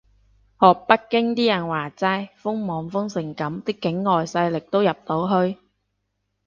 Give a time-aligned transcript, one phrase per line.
[0.59, 5.59] 學北京啲人話齋，封網封成噉啲境外勢力都入到去？